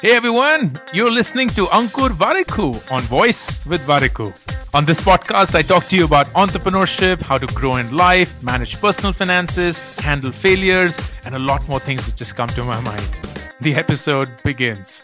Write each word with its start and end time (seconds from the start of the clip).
Hey 0.00 0.12
everyone, 0.16 0.80
you're 0.94 1.10
listening 1.10 1.48
to 1.48 1.66
Ankur 1.66 2.08
Warikoo 2.10 2.90
on 2.90 3.02
Voice 3.02 3.64
with 3.66 3.82
Warikoo. 3.86 4.32
On 4.74 4.86
this 4.86 5.00
podcast, 5.00 5.54
I 5.54 5.60
talk 5.60 5.84
to 5.88 5.96
you 5.96 6.06
about 6.06 6.26
entrepreneurship, 6.28 7.20
how 7.20 7.36
to 7.36 7.46
grow 7.48 7.76
in 7.76 7.94
life, 7.94 8.42
manage 8.42 8.80
personal 8.80 9.12
finances, 9.12 9.94
handle 10.00 10.32
failures, 10.32 10.96
and 11.26 11.34
a 11.34 11.38
lot 11.38 11.68
more 11.68 11.78
things 11.78 12.06
that 12.06 12.16
just 12.16 12.34
come 12.34 12.48
to 12.48 12.64
my 12.64 12.80
mind. 12.80 13.20
The 13.60 13.74
episode 13.74 14.30
begins. 14.42 15.02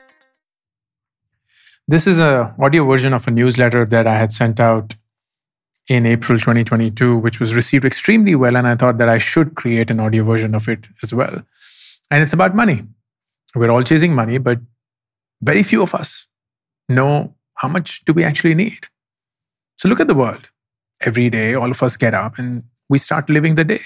This 1.87 2.07
is 2.07 2.21
a 2.21 2.55
audio 2.59 2.87
version 2.87 3.13
of 3.13 3.29
a 3.29 3.31
newsletter 3.31 3.85
that 3.85 4.07
I 4.07 4.15
had 4.15 4.33
sent 4.33 4.61
out 4.61 4.95
in 5.89 6.07
April 6.07 6.39
2022, 6.39 7.19
which 7.19 7.39
was 7.39 7.55
received 7.55 7.85
extremely 7.85 8.35
well, 8.35 8.57
and 8.57 8.67
I 8.67 8.77
thought 8.77 8.97
that 8.99 9.11
I 9.11 9.19
should 9.19 9.57
create 9.57 9.91
an 9.91 10.01
audio 10.01 10.25
version 10.25 10.55
of 10.55 10.69
it 10.69 10.87
as 11.03 11.13
well. 11.13 11.43
And 12.13 12.23
it's 12.23 12.35
about 12.35 12.55
money. 12.55 12.83
We're 13.55 13.71
all 13.71 13.83
chasing 13.83 14.15
money, 14.15 14.37
but 14.37 14.59
very 15.41 15.63
few 15.63 15.83
of 15.83 15.95
us 15.95 16.27
know 16.87 17.35
how 17.55 17.69
much 17.69 18.05
do 18.05 18.13
we 18.13 18.23
actually 18.23 18.55
need. 18.55 18.89
So 19.79 19.89
look 19.89 19.99
at 19.99 20.09
the 20.09 20.15
world. 20.15 20.51
Every 21.01 21.31
day, 21.31 21.55
all 21.55 21.71
of 21.71 21.83
us 21.83 21.97
get 21.97 22.13
up 22.13 22.39
and 22.39 22.65
we 22.91 22.99
start 22.99 23.31
living 23.31 23.55
the 23.55 23.65
day, 23.65 23.81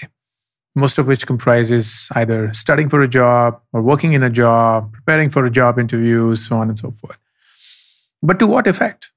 most 0.75 0.97
of 0.97 1.07
which 1.07 1.25
comprises 1.25 2.09
either 2.15 2.53
studying 2.53 2.89
for 2.89 3.01
a 3.01 3.07
job 3.07 3.61
or 3.71 3.81
working 3.81 4.11
in 4.11 4.23
a 4.23 4.29
job, 4.29 4.91
preparing 4.91 5.29
for 5.29 5.45
a 5.45 5.49
job 5.49 5.79
interview, 5.79 6.35
so 6.35 6.57
on 6.57 6.67
and 6.67 6.77
so 6.77 6.91
forth. 6.91 7.17
But 8.21 8.39
to 8.39 8.47
what 8.47 8.67
effect? 8.67 9.13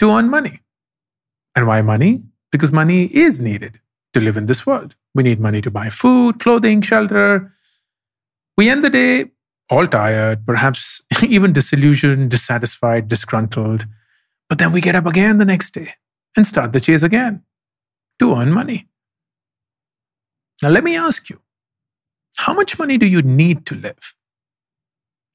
To 0.00 0.10
earn 0.10 0.28
money. 0.28 0.60
And 1.56 1.66
why 1.66 1.80
money? 1.80 2.24
Because 2.52 2.70
money 2.70 3.04
is 3.04 3.40
needed 3.40 3.80
to 4.12 4.20
live 4.20 4.36
in 4.36 4.44
this 4.44 4.66
world. 4.66 4.94
We 5.14 5.22
need 5.22 5.40
money 5.40 5.62
to 5.62 5.70
buy 5.70 5.88
food, 5.88 6.38
clothing, 6.38 6.82
shelter. 6.82 7.50
We 8.56 8.68
end 8.68 8.84
the 8.84 8.90
day 8.90 9.26
all 9.70 9.86
tired, 9.86 10.44
perhaps 10.44 11.02
even 11.22 11.52
disillusioned, 11.52 12.30
dissatisfied, 12.30 13.08
disgruntled. 13.08 13.86
But 14.48 14.58
then 14.58 14.72
we 14.72 14.80
get 14.80 14.96
up 14.96 15.06
again 15.06 15.38
the 15.38 15.44
next 15.44 15.70
day 15.72 15.94
and 16.36 16.46
start 16.46 16.72
the 16.72 16.80
chase 16.80 17.02
again 17.02 17.42
to 18.18 18.34
earn 18.34 18.52
money. 18.52 18.88
Now, 20.62 20.68
let 20.70 20.84
me 20.84 20.96
ask 20.96 21.30
you 21.30 21.40
how 22.36 22.52
much 22.52 22.78
money 22.78 22.98
do 22.98 23.06
you 23.06 23.22
need 23.22 23.64
to 23.66 23.74
live? 23.74 24.14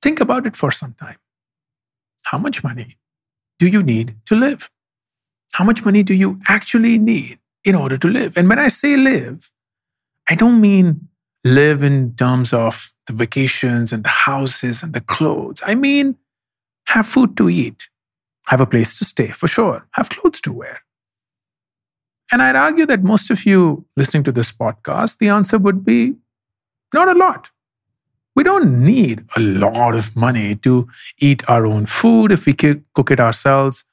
Think 0.01 0.19
about 0.19 0.45
it 0.45 0.55
for 0.55 0.71
some 0.71 0.93
time. 0.99 1.17
How 2.23 2.37
much 2.37 2.63
money 2.63 2.87
do 3.59 3.67
you 3.67 3.81
need 3.81 4.17
to 4.25 4.35
live? 4.35 4.69
How 5.53 5.63
much 5.63 5.85
money 5.85 6.03
do 6.03 6.13
you 6.13 6.39
actually 6.47 6.99
need 6.99 7.39
in 7.63 7.75
order 7.75 7.97
to 7.97 8.07
live? 8.07 8.37
And 8.37 8.49
when 8.49 8.59
I 8.59 8.67
say 8.67 8.97
live, 8.97 9.51
I 10.29 10.35
don't 10.35 10.59
mean 10.59 11.07
live 11.45 11.83
in 11.83 12.15
terms 12.15 12.51
of 12.51 12.91
the 13.05 13.13
vacations 13.13 13.93
and 13.93 14.03
the 14.03 14.09
houses 14.09 14.81
and 14.81 14.93
the 14.93 14.99
clothes. 14.99 15.61
I 15.65 15.75
mean, 15.75 16.17
have 16.87 17.05
food 17.05 17.37
to 17.37 17.49
eat, 17.49 17.87
have 18.47 18.59
a 18.59 18.65
place 18.65 18.97
to 18.97 19.05
stay 19.05 19.27
for 19.27 19.47
sure, 19.47 19.87
have 19.91 20.09
clothes 20.09 20.41
to 20.41 20.51
wear. 20.51 20.81
And 22.31 22.41
I'd 22.41 22.55
argue 22.55 22.87
that 22.87 23.03
most 23.03 23.29
of 23.29 23.45
you 23.45 23.85
listening 23.95 24.23
to 24.23 24.31
this 24.31 24.51
podcast, 24.51 25.19
the 25.19 25.29
answer 25.29 25.59
would 25.59 25.85
be 25.85 26.15
not 26.91 27.07
a 27.07 27.17
lot. 27.17 27.51
We 28.35 28.43
don't 28.43 28.83
need 28.83 29.23
a 29.37 29.39
lot 29.39 29.93
of 29.93 30.15
money 30.15 30.55
to 30.55 30.87
eat 31.19 31.47
our 31.47 31.67
own 31.67 31.85
food 31.85 32.31
if 32.31 32.47
we 32.47 32.53
cook 32.53 33.11
it 33.11 33.19
ourselves, 33.19 33.85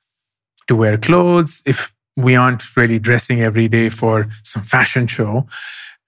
to 0.69 0.75
wear 0.75 0.97
clothes 0.97 1.63
if 1.67 1.95
we 2.17 2.35
aren't 2.35 2.77
really 2.77 2.99
dressing 2.99 3.43
every 3.43 3.69
day 3.69 3.91
for 3.91 4.29
some 4.43 4.63
fashion 4.63 5.07
show, 5.07 5.47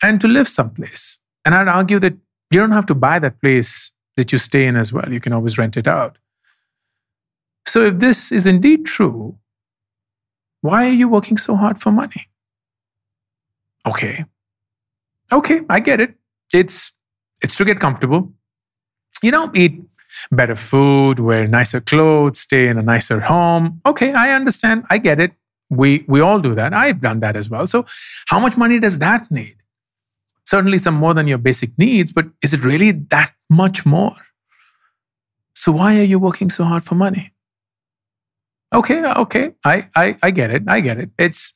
and 0.02 0.20
to 0.22 0.26
live 0.26 0.48
someplace. 0.48 1.18
And 1.44 1.54
I'd 1.54 1.68
argue 1.68 1.98
that 1.98 2.14
you 2.50 2.60
don't 2.60 2.72
have 2.72 2.86
to 2.86 2.94
buy 2.94 3.18
that 3.18 3.40
place 3.40 3.92
that 4.16 4.32
you 4.32 4.38
stay 4.38 4.66
in 4.66 4.76
as 4.76 4.92
well. 4.92 5.12
You 5.12 5.20
can 5.20 5.32
always 5.32 5.58
rent 5.58 5.76
it 5.76 5.86
out. 5.86 6.18
So, 7.66 7.82
if 7.86 7.98
this 7.98 8.30
is 8.30 8.46
indeed 8.46 8.84
true, 8.86 9.38
why 10.60 10.86
are 10.86 10.92
you 10.92 11.08
working 11.08 11.36
so 11.36 11.56
hard 11.56 11.80
for 11.80 11.90
money? 11.90 12.28
Okay. 13.86 14.24
Okay, 15.33 15.60
I 15.68 15.80
get 15.80 16.00
it. 16.00 16.14
It's 16.52 16.92
it's 17.42 17.56
to 17.56 17.64
get 17.64 17.80
comfortable. 17.80 18.33
You 19.22 19.30
know, 19.30 19.50
eat 19.54 19.83
better 20.30 20.56
food, 20.56 21.18
wear 21.18 21.48
nicer 21.48 21.80
clothes, 21.80 22.38
stay 22.38 22.68
in 22.68 22.78
a 22.78 22.83
nicer 22.83 23.20
home. 23.20 23.80
Okay, 23.86 24.12
I 24.12 24.33
understand. 24.33 24.84
I 24.90 24.98
get 24.98 25.20
it. 25.20 25.33
We 25.70 26.04
we 26.06 26.20
all 26.20 26.38
do 26.38 26.54
that. 26.54 26.72
I've 26.72 27.00
done 27.00 27.20
that 27.20 27.36
as 27.36 27.50
well. 27.50 27.66
So, 27.66 27.86
how 28.28 28.38
much 28.38 28.56
money 28.56 28.78
does 28.78 28.98
that 28.98 29.30
need? 29.30 29.56
Certainly 30.44 30.78
some 30.78 30.94
more 30.94 31.14
than 31.14 31.27
your 31.27 31.38
basic 31.38 31.77
needs, 31.78 32.12
but 32.12 32.27
is 32.42 32.55
it 32.55 32.64
really 32.64 32.92
that 32.92 33.32
much 33.50 33.84
more? 33.84 34.16
So 35.55 35.72
why 35.72 35.98
are 35.98 36.05
you 36.05 36.18
working 36.18 36.50
so 36.50 36.64
hard 36.64 36.84
for 36.84 36.94
money? 36.94 37.32
Okay, 38.74 39.04
okay, 39.04 39.52
I, 39.64 39.88
I, 39.96 40.16
I 40.22 40.30
get 40.30 40.50
it. 40.50 40.64
I 40.66 40.80
get 40.80 40.98
it. 40.98 41.10
It's 41.16 41.54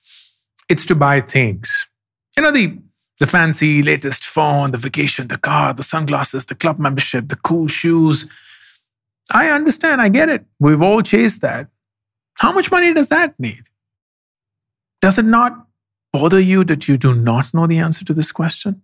it's 0.69 0.87
to 0.87 0.94
buy 0.94 1.21
things. 1.21 1.88
You 2.37 2.43
know, 2.43 2.53
the 2.53 2.78
the 3.19 3.27
fancy 3.27 3.82
latest 3.82 4.25
phone, 4.25 4.71
the 4.71 4.78
vacation, 4.78 5.27
the 5.27 5.38
car, 5.38 5.75
the 5.75 5.82
sunglasses, 5.82 6.47
the 6.47 6.54
club 6.54 6.78
membership, 6.78 7.28
the 7.28 7.37
cool 7.37 7.66
shoes. 7.66 8.28
I 9.32 9.50
understand, 9.50 10.00
I 10.00 10.09
get 10.09 10.28
it. 10.28 10.47
We've 10.60 10.81
all 10.81 11.03
chased 11.03 11.41
that. 11.41 11.66
How 12.34 12.53
much 12.53 12.71
money 12.71 12.94
does 12.94 13.09
that 13.09 13.34
need? 13.38 13.65
Does 15.03 15.19
it 15.19 15.25
not 15.25 15.66
bother 16.13 16.41
you 16.41 16.65
that 16.65 16.89
you 16.89 16.97
do 16.97 17.15
not 17.15 17.53
know 17.53 17.67
the 17.67 17.79
answer 17.79 18.05
to 18.05 18.15
this 18.15 18.33
question? 18.33 18.83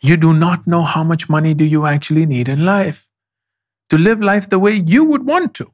You 0.00 0.16
do 0.16 0.32
not 0.32 0.66
know 0.66 0.82
how 0.82 1.02
much 1.02 1.28
money 1.28 1.54
do 1.54 1.64
you 1.64 1.86
actually 1.86 2.26
need 2.26 2.48
in 2.48 2.64
life 2.64 3.08
to 3.88 3.98
live 3.98 4.20
life 4.20 4.48
the 4.48 4.58
way 4.58 4.72
you 4.86 5.04
would 5.04 5.26
want 5.26 5.54
to. 5.54 5.72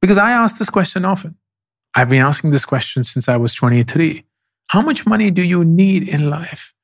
Because 0.00 0.18
I 0.18 0.30
ask 0.30 0.58
this 0.58 0.70
question 0.70 1.04
often. 1.04 1.36
I've 1.96 2.08
been 2.08 2.22
asking 2.22 2.50
this 2.50 2.64
question 2.64 3.02
since 3.02 3.28
I 3.28 3.36
was 3.36 3.54
23. 3.54 4.24
How 4.68 4.82
much 4.82 5.06
money 5.06 5.30
do 5.30 5.42
you 5.42 5.64
need 5.64 6.08
in 6.08 6.30
life? 6.30 6.74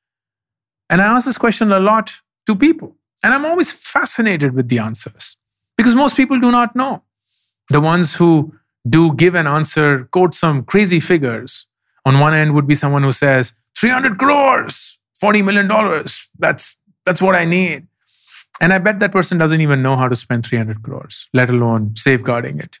And 0.89 1.01
I 1.01 1.05
ask 1.05 1.25
this 1.25 1.37
question 1.37 1.71
a 1.71 1.79
lot 1.79 2.21
to 2.47 2.55
people. 2.55 2.95
And 3.23 3.33
I'm 3.33 3.45
always 3.45 3.71
fascinated 3.71 4.53
with 4.53 4.67
the 4.67 4.79
answers 4.79 5.37
because 5.77 5.95
most 5.95 6.17
people 6.17 6.39
do 6.39 6.51
not 6.51 6.75
know. 6.75 7.03
The 7.69 7.81
ones 7.81 8.15
who 8.15 8.53
do 8.87 9.13
give 9.13 9.35
an 9.35 9.47
answer, 9.47 10.05
quote 10.11 10.33
some 10.33 10.63
crazy 10.63 10.99
figures. 10.99 11.67
On 12.05 12.19
one 12.19 12.33
end 12.33 12.53
would 12.53 12.67
be 12.67 12.75
someone 12.75 13.03
who 13.03 13.11
says, 13.11 13.53
300 13.77 14.17
crores, 14.17 14.99
40 15.15 15.41
million 15.41 15.67
dollars. 15.67 16.29
That's 16.37 16.77
that's 17.05 17.21
what 17.21 17.35
I 17.35 17.45
need. 17.45 17.87
And 18.61 18.71
I 18.71 18.77
bet 18.79 18.99
that 18.99 19.11
person 19.11 19.37
doesn't 19.37 19.61
even 19.61 19.81
know 19.81 19.95
how 19.95 20.07
to 20.07 20.15
spend 20.15 20.45
300 20.45 20.81
crores, 20.81 21.27
let 21.33 21.49
alone 21.49 21.95
safeguarding 21.95 22.59
it. 22.59 22.79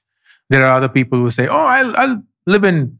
There 0.49 0.65
are 0.65 0.75
other 0.75 0.87
people 0.87 1.19
who 1.19 1.29
say, 1.29 1.47
oh, 1.47 1.65
I'll, 1.65 1.95
I'll 1.97 2.23
live 2.47 2.63
in 2.63 2.97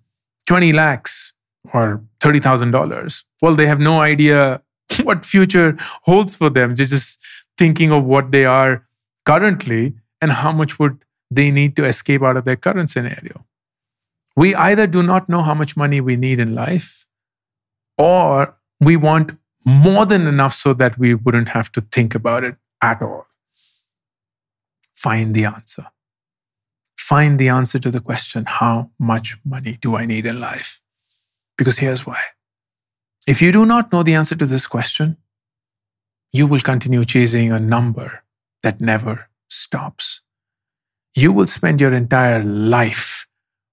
20 0.47 0.73
lakhs 0.73 1.33
or 1.73 2.03
$30,000. 2.19 3.23
Well, 3.41 3.55
they 3.55 3.65
have 3.65 3.79
no 3.79 4.01
idea 4.01 4.61
what 5.03 5.25
future 5.25 5.77
holds 6.03 6.35
for 6.35 6.49
them. 6.49 6.75
They're 6.75 6.85
just 6.85 7.19
thinking 7.57 7.91
of 7.91 8.03
what 8.03 8.31
they 8.31 8.45
are 8.45 8.85
currently 9.25 9.93
and 10.21 10.31
how 10.31 10.51
much 10.51 10.77
would 10.77 10.97
they 11.35 11.51
need 11.51 11.75
to 11.75 11.85
escape 11.85 12.23
out 12.23 12.37
of 12.37 12.45
their 12.45 12.55
current 12.55 12.89
scenario. 12.89 13.45
We 14.35 14.53
either 14.55 14.87
do 14.87 15.01
not 15.03 15.29
know 15.29 15.41
how 15.41 15.53
much 15.53 15.77
money 15.77 16.01
we 16.01 16.15
need 16.17 16.39
in 16.39 16.55
life, 16.55 17.07
or 17.97 18.57
we 18.79 18.97
want 18.97 19.37
more 19.65 20.05
than 20.05 20.27
enough 20.27 20.53
so 20.53 20.73
that 20.73 20.97
we 20.97 21.13
wouldn't 21.13 21.49
have 21.49 21.71
to 21.71 21.81
think 21.81 22.15
about 22.15 22.43
it 22.43 22.55
at 22.81 23.01
all. 23.01 23.27
Find 24.93 25.33
the 25.33 25.45
answer. 25.45 25.87
Find 26.97 27.39
the 27.39 27.49
answer 27.49 27.79
to 27.79 27.91
the 27.91 27.99
question 27.99 28.45
how 28.47 28.89
much 28.99 29.37
money 29.45 29.77
do 29.79 29.95
I 29.95 30.05
need 30.05 30.25
in 30.25 30.39
life? 30.39 30.81
Because 31.57 31.77
here's 31.77 32.05
why. 32.05 32.19
If 33.27 33.41
you 33.41 33.51
do 33.51 33.65
not 33.65 33.91
know 33.91 34.03
the 34.03 34.15
answer 34.15 34.35
to 34.35 34.45
this 34.45 34.67
question, 34.67 35.17
you 36.31 36.47
will 36.47 36.59
continue 36.59 37.05
chasing 37.05 37.51
a 37.51 37.59
number 37.59 38.23
that 38.63 38.81
never 38.81 39.29
stops 39.47 40.21
you 41.15 41.31
will 41.31 41.47
spend 41.47 41.79
your 41.79 41.93
entire 41.93 42.43
life 42.43 43.25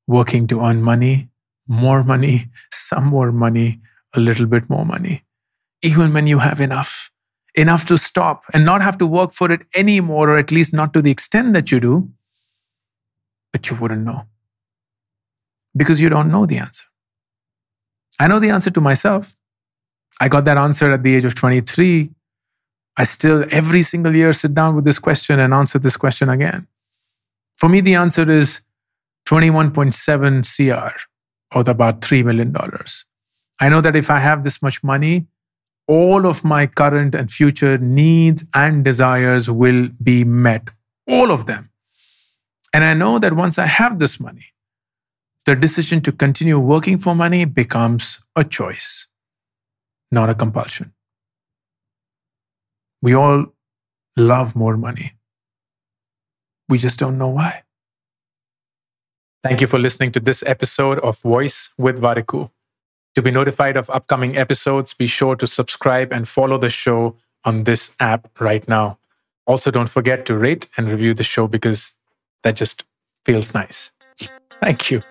working 0.06 0.46
to 0.46 0.60
earn 0.60 0.82
money, 0.82 1.28
more 1.66 2.04
money, 2.04 2.46
some 2.70 3.04
more 3.04 3.32
money, 3.32 3.80
a 4.14 4.20
little 4.20 4.46
bit 4.46 4.70
more 4.70 4.86
money, 4.86 5.24
even 5.82 6.12
when 6.12 6.26
you 6.26 6.38
have 6.38 6.60
enough, 6.60 7.10
enough 7.54 7.84
to 7.86 7.98
stop 7.98 8.44
and 8.54 8.64
not 8.64 8.80
have 8.80 8.96
to 8.98 9.06
work 9.06 9.32
for 9.32 9.50
it 9.50 9.62
anymore, 9.74 10.30
or 10.30 10.38
at 10.38 10.52
least 10.52 10.72
not 10.72 10.94
to 10.94 11.02
the 11.02 11.10
extent 11.10 11.52
that 11.54 11.72
you 11.72 11.80
do, 11.80 12.08
but 13.52 13.68
you 13.68 13.76
wouldn't 13.76 14.04
know 14.04 14.24
because 15.76 16.00
you 16.00 16.08
don't 16.08 16.30
know 16.30 16.46
the 16.46 16.58
answer. 16.58 16.86
I 18.20 18.28
know 18.28 18.38
the 18.38 18.50
answer 18.50 18.70
to 18.70 18.80
myself. 18.80 19.34
I 20.20 20.28
got 20.28 20.44
that 20.44 20.58
answer 20.58 20.92
at 20.92 21.02
the 21.02 21.14
age 21.16 21.24
of 21.24 21.34
23. 21.34 22.10
I 22.96 23.04
still, 23.04 23.44
every 23.50 23.82
single 23.82 24.14
year, 24.14 24.32
sit 24.32 24.54
down 24.54 24.76
with 24.76 24.84
this 24.84 24.98
question 24.98 25.40
and 25.40 25.54
answer 25.54 25.78
this 25.78 25.96
question 25.96 26.28
again. 26.28 26.68
For 27.62 27.68
me, 27.68 27.80
the 27.80 27.94
answer 27.94 28.28
is 28.28 28.62
21.7 29.28 30.42
CR 30.52 30.96
or 31.56 31.62
about 31.70 32.00
$3 32.00 32.24
million. 32.24 32.52
I 33.60 33.68
know 33.68 33.80
that 33.80 33.94
if 33.94 34.10
I 34.10 34.18
have 34.18 34.42
this 34.42 34.60
much 34.62 34.82
money, 34.82 35.28
all 35.86 36.26
of 36.26 36.42
my 36.42 36.66
current 36.66 37.14
and 37.14 37.30
future 37.30 37.78
needs 37.78 38.44
and 38.52 38.84
desires 38.84 39.48
will 39.48 39.90
be 40.02 40.24
met. 40.24 40.70
All 41.06 41.30
of 41.30 41.46
them. 41.46 41.70
And 42.74 42.82
I 42.82 42.94
know 42.94 43.20
that 43.20 43.34
once 43.34 43.60
I 43.60 43.66
have 43.66 44.00
this 44.00 44.18
money, 44.18 44.46
the 45.46 45.54
decision 45.54 46.00
to 46.00 46.10
continue 46.10 46.58
working 46.58 46.98
for 46.98 47.14
money 47.14 47.44
becomes 47.44 48.24
a 48.34 48.42
choice, 48.42 49.06
not 50.10 50.28
a 50.28 50.34
compulsion. 50.34 50.94
We 53.00 53.14
all 53.14 53.46
love 54.16 54.56
more 54.56 54.76
money. 54.76 55.12
We 56.68 56.78
just 56.78 56.98
don't 56.98 57.18
know 57.18 57.28
why. 57.28 57.62
Thank 59.42 59.60
you 59.60 59.66
for 59.66 59.78
listening 59.78 60.12
to 60.12 60.20
this 60.20 60.44
episode 60.46 61.00
of 61.00 61.20
Voice 61.20 61.74
with 61.76 62.00
Warikoo. 62.00 62.50
To 63.14 63.22
be 63.22 63.30
notified 63.30 63.76
of 63.76 63.90
upcoming 63.90 64.36
episodes, 64.36 64.94
be 64.94 65.06
sure 65.06 65.36
to 65.36 65.46
subscribe 65.46 66.12
and 66.12 66.28
follow 66.28 66.58
the 66.58 66.70
show 66.70 67.16
on 67.44 67.64
this 67.64 67.94
app 68.00 68.28
right 68.40 68.66
now. 68.68 68.98
Also, 69.46 69.70
don't 69.70 69.88
forget 69.88 70.24
to 70.26 70.38
rate 70.38 70.68
and 70.76 70.88
review 70.88 71.12
the 71.12 71.24
show 71.24 71.48
because 71.48 71.94
that 72.44 72.56
just 72.56 72.84
feels 73.26 73.52
nice. 73.52 73.92
Thank 74.60 74.90
you. 74.90 75.02